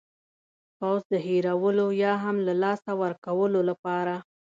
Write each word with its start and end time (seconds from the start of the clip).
پوځ 0.77 1.01
د 1.13 1.13
هېرولو 1.27 1.85
یا 2.03 2.13
هم 2.23 2.35
له 2.47 2.53
لاسه 2.63 2.91
ورکولو 3.03 3.59
لپاره. 3.69 4.15